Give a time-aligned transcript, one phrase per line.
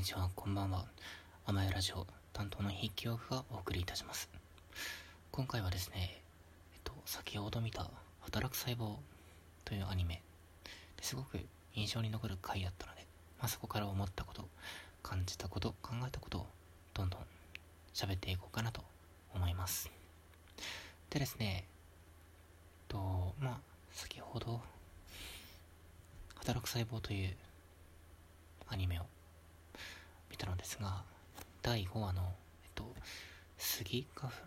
[0.00, 0.86] にちは、こんばんは。
[1.44, 4.30] 甘えラジオ担当の筆記用具がお送りいたします。
[5.30, 6.22] 今回はですね、
[6.72, 8.94] えっと、先ほど見た働く細胞
[9.66, 10.22] というアニメ
[10.96, 11.38] ですごく
[11.74, 13.04] 印象に残る回だったので、
[13.38, 14.48] まあ、そこから思ったこと、
[15.02, 16.46] 感じたこと、考えたことを
[16.94, 17.20] どんどん
[17.92, 18.80] 喋っていこうかなと
[19.34, 19.90] 思います。
[21.10, 21.64] でですね、えっ
[22.88, 23.58] と、まあ、
[23.92, 24.62] 先ほど、
[26.36, 27.36] 働く細胞という
[28.66, 29.02] アニメを
[30.70, 31.02] ですが
[31.62, 32.22] 第5話の、
[32.62, 32.84] えっと、
[33.58, 34.38] スギ花粉？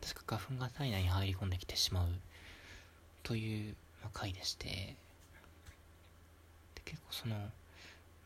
[0.00, 2.06] 確か花粉が体内に入り込んできてしまう。
[3.24, 3.74] という、
[4.04, 4.94] ま、回でして。
[6.76, 7.34] で結構その、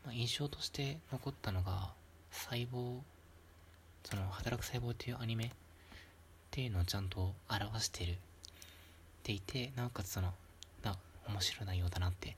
[0.05, 1.89] まあ、印象として残ったのが
[2.31, 2.99] 細胞
[4.03, 5.45] その働く細胞っていうアニメ？
[5.45, 5.49] っ
[6.51, 8.11] ていうのをちゃんと表してる。
[8.11, 8.15] っ
[9.23, 10.31] ていてなおかつその
[10.83, 10.95] な
[11.27, 12.37] 面白い内容だなって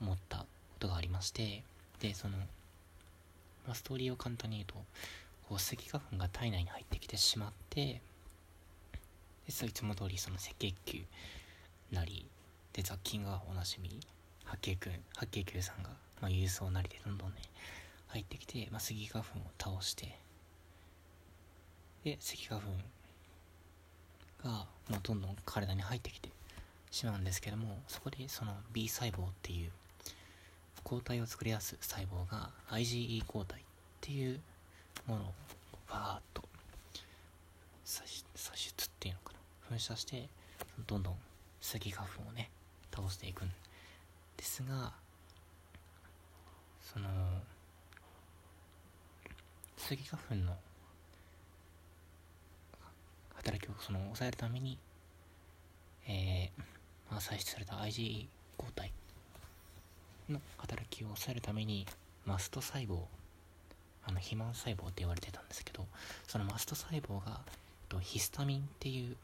[0.00, 0.44] 思ったこ
[0.78, 1.64] とがありまして。
[1.98, 2.36] でその
[3.66, 4.74] まあ、ストーリーを簡単に言うと
[5.48, 8.00] こうスギ花粉が体内に入ってきてしまって
[9.46, 11.00] でいつも通りその赤血球
[11.92, 12.24] なり
[12.72, 13.98] で雑菌がおなじみ
[14.44, 17.36] 白血球白血球さんが、まあ、郵送なりでどんどんね
[18.08, 20.16] 入ってきて、まあ、スギ花粉を倒して
[22.04, 22.68] でスギ花粉
[24.44, 26.28] が、まあ、どんどん体に入ってきて
[26.90, 29.70] しまうんですけどもそこでその B 細胞っていう
[30.84, 33.62] 抗体を作り出す細胞が IgE 抗体っ
[34.00, 34.40] ていう
[35.06, 35.26] ものを
[35.88, 36.42] バーッと
[37.84, 38.02] 射
[38.54, 39.32] 出っていうのか
[39.70, 40.28] な噴射して
[40.86, 41.14] どんどん
[41.60, 42.50] スギ花粉をね
[42.94, 43.48] 倒していくん
[44.36, 44.92] ですが
[46.80, 47.08] その
[49.76, 50.56] スギ花粉の
[53.34, 54.78] 働きをその抑えるために
[56.08, 56.62] えー、
[57.10, 58.92] まあ、採出された IgE 抗体
[60.32, 61.86] の働きを抑えるために
[62.26, 63.04] マスト細胞
[64.04, 65.86] あの肥満細胞って言われてたんですけど
[66.26, 67.40] そのマスト細胞が
[67.88, 69.16] とヒスタミンっていう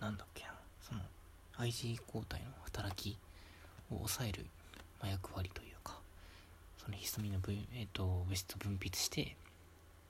[0.00, 0.50] なんだっけな
[0.82, 1.00] その
[1.58, 3.16] IG 抗体の働き
[3.90, 4.46] を抑える、
[5.00, 5.98] まあ、役割というか
[6.78, 9.36] そのヒスタミンの分、えーと、物質を分泌して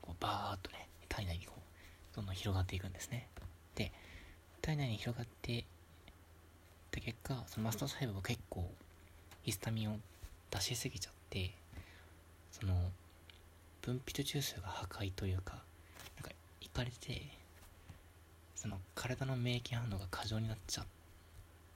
[0.03, 3.29] こうバーッとね体内にこうどんどん広がっていくんですね。
[3.75, 3.93] で
[4.61, 5.65] 体内に広がって
[6.91, 8.71] た結果そのマスト細胞が結構
[9.43, 9.97] ヒスタミンを
[10.51, 11.53] 出しすぎちゃって
[12.51, 12.75] その
[13.81, 15.55] 分泌中枢が破壊というか
[16.17, 16.31] なんか
[16.61, 17.23] いかれて
[18.55, 20.85] その体の免疫反応が過剰になっちゃっ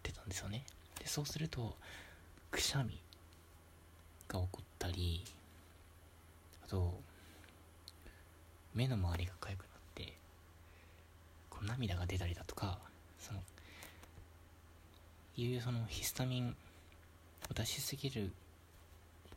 [0.03, 0.65] てたんですよね。
[1.01, 1.77] でそうすると
[2.53, 3.01] くしゃみ
[4.29, 5.25] が起こったり
[6.65, 7.01] あと
[8.75, 9.57] 目の周りが痒くなっ
[9.95, 10.13] て
[11.51, 12.79] こう涙が出たりだとか
[13.19, 13.41] その
[15.37, 16.57] いうそのヒスタミン
[17.51, 18.33] を出しすぎる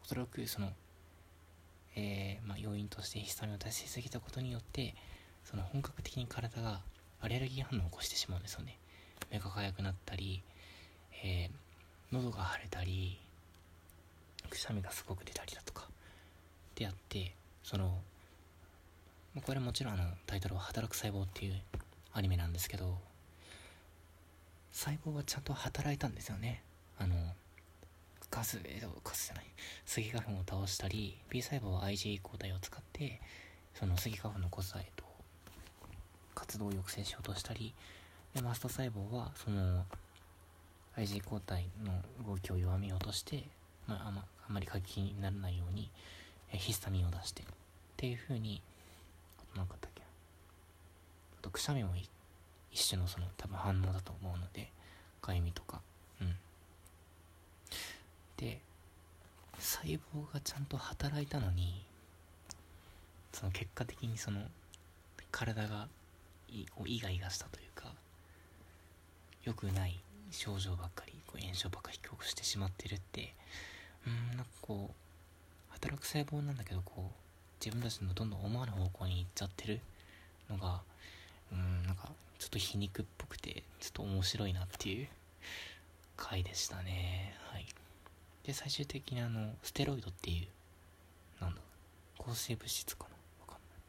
[0.04, 0.72] おそらくその、
[1.96, 4.96] えー、まあ、要因としてヒスタミンを出しすぎたことによって
[5.44, 6.82] その本格的に体が
[7.22, 8.78] アレルギー反応を起こしてしまうんですよね。
[9.32, 10.42] 目が痒くなったり、
[11.24, 13.20] えー、喉が腫れたり
[14.50, 15.88] くしゃみがすごく出たりだとか
[16.76, 17.34] であって
[17.64, 18.00] その
[19.46, 21.62] これもちろんあのタイトルは「働く細胞」っていう
[22.14, 22.98] アニメなんですけど
[24.72, 26.64] 細胞はちゃんと働いたんですよね。
[26.98, 27.16] あの
[28.32, 29.46] ガス、えー、ガスじゃない、
[29.86, 33.20] スギ花粉を倒したり、B 細胞は IgE 抗体を使って、
[33.74, 35.04] そのスギ花粉の個体と
[36.36, 37.74] 活動を抑制しようとしたり、
[38.36, 39.86] で、マスト細胞は、その、
[40.96, 43.44] IgE 抗体の動きを弱めようとして、
[43.88, 45.90] まあ、あまあまり過激にならないように、
[46.52, 47.46] えヒスタミンを出して、っ
[47.98, 48.62] ていう風に、
[49.56, 50.02] なんかったっけ
[51.40, 51.94] あと、くしゃみも
[52.72, 54.72] 一種のその多分反応だと思うので、
[55.22, 55.82] かゆみとか、
[56.22, 56.36] うん。
[58.38, 58.62] で
[59.82, 61.82] 細胞がちゃんと働いたのに
[63.32, 64.42] その結果的にその
[65.32, 65.88] 体が
[66.76, 67.94] こうイガイガしたというか
[69.44, 69.98] 良くない
[70.32, 73.34] 症状ばっかりこう炎症ばっかり引き起こしてしまってるって
[74.06, 74.94] うんなんかこう
[75.70, 79.80] 働く細胞なんだけどこう自分たちのどんどん思わぬ方向に行っちゃってる
[80.50, 80.82] のが
[81.52, 85.08] うんなんかちょっと皮肉っぽくてちょっと面白いなっていう
[86.18, 87.34] 回でしたね。
[87.52, 87.66] はい。
[88.50, 90.48] で最終的にあのステロイドっていう
[91.40, 91.62] なんだ
[92.18, 93.10] 抗生物質かな？
[93.42, 93.78] わかんない。
[93.78, 93.82] っ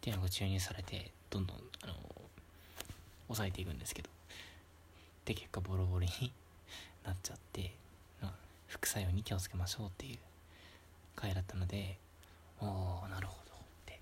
[0.00, 1.94] ていうのが注入されてどんどんあの
[3.28, 4.10] 抑えていくんですけど。
[5.26, 6.32] で結果ボロボロに
[7.06, 7.72] なっちゃって、
[8.20, 8.32] まあ、
[8.66, 10.18] 副作用に気をつけましょうっていう
[11.14, 12.00] 回だったので
[12.58, 13.52] おおなるほど。
[13.54, 14.00] って。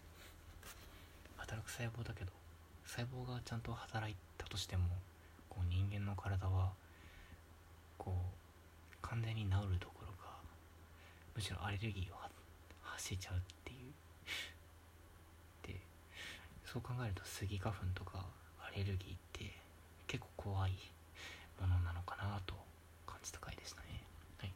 [1.37, 2.33] 働く細胞だけど
[2.87, 4.89] 細胞がちゃんと働いたとしても
[5.51, 6.73] こう人間の体は
[7.99, 8.40] こう
[9.11, 10.31] 完全に治るところが
[11.35, 12.33] むしろアレルギーを発
[13.11, 13.93] せちゃうっていう。
[15.67, 15.81] で
[16.65, 18.25] そう考えるとスギ花粉とか
[18.63, 19.51] アレルギーって
[20.07, 20.73] 結構怖い
[21.61, 22.55] ものなのかなと
[23.05, 24.05] 感じた回でしたね。
[24.39, 24.53] はい。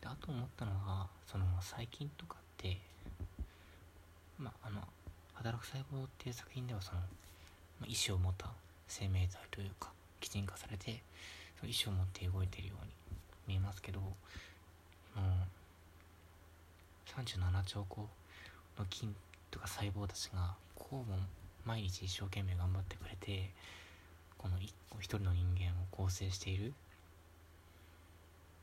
[0.00, 2.78] であと思ったのはその最近とかって
[4.38, 4.80] まああの
[5.34, 7.00] 「働く細胞」っていう作品ではその、
[7.86, 8.48] 意志を持った
[8.86, 9.90] 生命体というか
[10.20, 11.02] 擬人化されて
[11.66, 12.92] 意志を持って動いてるように
[13.46, 14.16] 見えますけども
[15.16, 15.20] う
[17.10, 18.08] 37兆個
[18.78, 19.14] の菌
[19.50, 21.18] とか細胞たちがこうも
[21.64, 23.50] 毎日一生懸命頑張ってくれて
[24.38, 26.72] この一人の人間を構成している。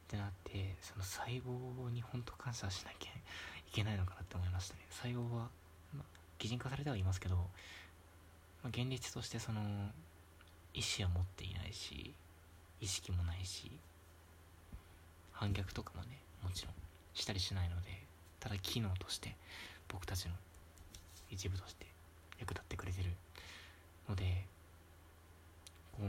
[0.09, 3.13] ってなってその細胞に本当感謝しなきゃい
[3.71, 4.81] けないのかなって思いましたね。
[4.89, 5.49] 細胞は、
[5.95, 6.03] まあ、
[6.39, 7.35] 擬人化されてはいますけど、
[8.63, 9.61] ま、現実としてその
[10.73, 12.15] 意思は持っていないし
[12.81, 13.71] 意識もないし
[15.31, 16.73] 反逆とかもねもちろん
[17.13, 17.87] したりしないので
[18.39, 19.35] ただ機能として
[19.87, 20.31] 僕たちの
[21.29, 21.85] 一部として
[22.39, 23.09] 役立ってくれてる
[24.07, 24.45] ので
[25.93, 26.05] こう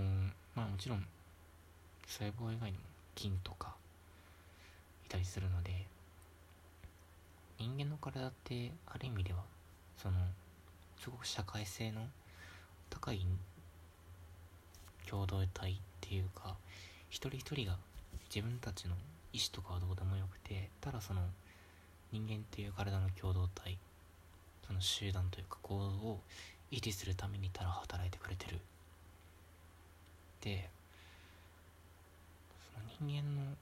[0.55, 1.05] まあもちろん
[2.06, 2.84] 細胞以外にも
[3.14, 3.75] 菌とか
[5.06, 5.87] いたりするので
[7.58, 9.40] 人間の体ってある意味では
[9.96, 10.17] その
[10.99, 12.00] すごく社会性の
[12.88, 13.26] 高い
[15.10, 16.54] 共同体っていうか
[17.08, 17.76] 一人一人が
[18.32, 18.94] 自分たちの
[19.32, 21.22] 意思とかはどうでもよくてただその
[22.12, 23.76] 人間っていう体の共同体
[24.66, 26.20] その集団というか行動を
[26.70, 28.60] 維持するためにただ働いてくれてる。
[30.42, 30.70] で
[32.72, 33.56] その人間の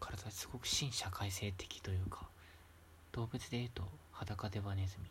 [0.00, 2.26] 体ってすごく新社会性的というか
[3.12, 3.82] 動物でいうと
[4.12, 5.10] 裸デバネズミ。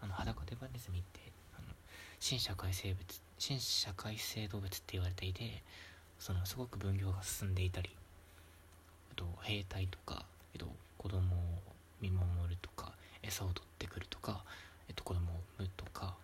[0.00, 1.20] あの裸デバネズミって
[1.58, 1.68] あの
[2.20, 5.62] 新社会生物新社会性動物って言われていて
[6.18, 7.90] そのすごく分業が進んでいたり、
[9.10, 11.18] えっと、兵隊とか、えっと、子供を
[12.00, 12.92] 見守るとか
[13.22, 14.42] 餌を取ってくるとか、
[14.88, 16.14] えっと、子供を産むとか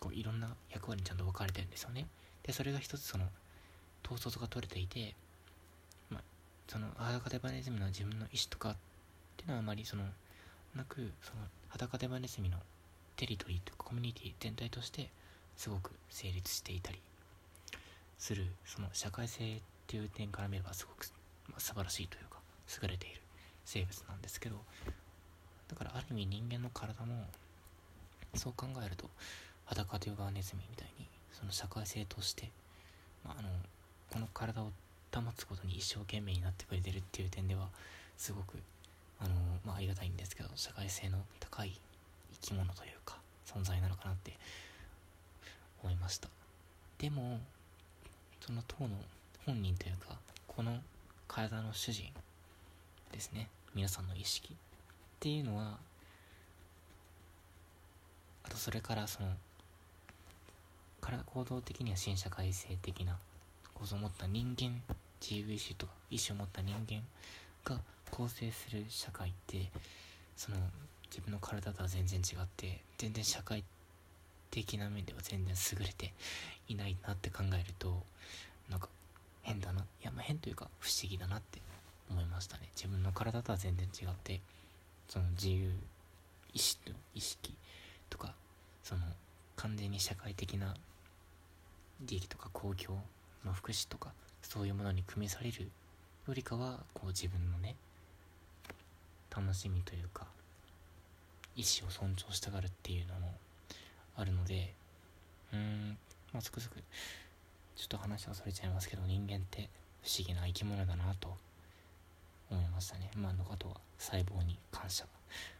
[0.00, 2.06] こういろんな役割にちゃんと分かれてるんですよね。
[2.42, 3.24] でそれが一つその
[4.04, 5.14] 統率が取れていて、
[6.10, 6.22] まあ、
[6.68, 8.76] その裸デバネズミの自分の意思とかっ
[9.36, 10.04] ていうのはあまりその
[10.74, 12.58] なくその裸デバネズミの
[13.16, 15.10] テリトリーというかコミュニティ全体として
[15.60, 16.98] すごく成立していたり
[18.18, 21.06] するその社会性っていう点から見ればすごく、
[21.50, 22.38] まあ、素晴らしいというか
[22.82, 23.20] 優れている
[23.66, 24.56] 生物なんですけど
[25.68, 27.26] だからある意味人間の体も
[28.36, 29.04] そう考えると
[29.66, 32.48] 裸という側ネズミみたいにその社会性として、
[33.22, 33.50] まあ、あの
[34.10, 34.72] この体を
[35.14, 37.68] 保つことに一生懸命になってくれてるっていう点では
[38.16, 38.56] すごく
[39.20, 39.34] あの、
[39.66, 41.78] まあ、ありがたいんですけど社会性の高い
[42.40, 44.32] 生き物というか存在なのかなって
[45.82, 46.28] 思いました。
[46.98, 47.40] でも
[48.40, 48.90] その当の
[49.46, 50.16] 本人というか
[50.46, 50.78] この
[51.28, 52.06] 体の主人
[53.12, 53.48] ですね。
[53.74, 54.54] 皆さんの意識。
[54.54, 54.56] っ
[55.20, 55.78] ていうのは
[58.42, 59.28] あとそれからその
[61.00, 63.16] から行動的には新社会性的な
[63.74, 64.82] 構造を持った人間
[65.20, 67.02] 自由意志とか意志を持った人間
[67.64, 67.80] が
[68.10, 69.70] 構成する社会って
[70.36, 70.56] その
[71.10, 73.62] 自分の体とは全然違って全然社会
[74.50, 76.12] 的な面では全然優れて
[76.68, 78.02] いないなって考えると
[78.68, 78.88] なんか
[79.42, 81.60] 変だないやまあ変というか不思議だなって
[82.10, 82.68] 思いましたね。
[82.74, 84.40] 自分の体とは全然違って
[85.08, 85.70] その自由
[86.52, 87.54] 意志と意識
[88.08, 88.34] とか
[88.82, 89.02] その
[89.56, 90.74] 完全に社会的な
[92.00, 92.98] 利益とか公共
[93.44, 95.70] の福祉とかそういうものに組みされる
[96.26, 97.76] よりかはこう自分のね
[99.34, 100.26] 楽しみというか
[101.56, 103.34] 意思を尊重したがるっていうのも
[104.20, 104.74] あるので
[105.52, 105.98] うーん
[106.32, 106.76] まあつくづく
[107.76, 109.70] ちょっと話はそれちゃいますけど人間って
[110.02, 111.36] 不思議な生き物だなと
[112.50, 113.10] 思いましたね。
[113.14, 115.06] まあのあとは細胞に感謝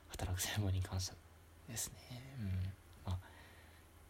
[0.09, 1.13] 働く細胞に感謝
[1.69, 1.95] ですね。
[2.41, 2.47] うん。
[3.07, 3.19] ま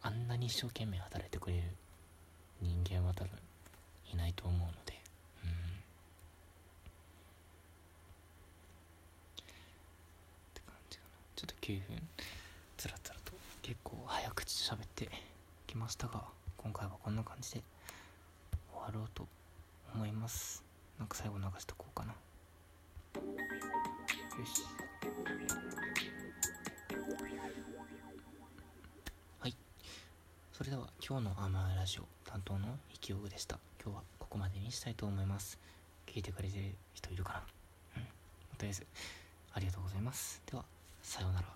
[0.03, 1.63] ああんなに一生懸命働いてくれる
[2.61, 3.31] 人間は多分
[4.13, 4.95] いないと思うので
[5.45, 5.51] うん。
[5.51, 5.53] っ
[10.55, 11.11] て感じかな。
[11.37, 12.09] ちょっと9分。
[13.63, 15.09] 結構早口喋って
[15.67, 16.25] きましたが
[16.57, 17.63] 今回はこんな感じで
[18.73, 19.27] 終わろうと
[19.95, 20.65] 思います。
[20.99, 22.13] なんか最後流しとこうかな。
[22.13, 22.17] よ
[24.45, 24.63] し。
[29.39, 29.57] はい。
[30.53, 33.59] それでは今日のアマラジオ担当の生きようでした。
[33.83, 35.59] 今日はここまでにしたいと思います。
[36.07, 37.43] 聞いてくれてる人いるかな？
[37.99, 38.03] うん。
[38.59, 38.87] とりあえず
[39.55, 40.43] ありがとうございます。
[40.51, 40.65] では
[41.03, 41.47] さようなら。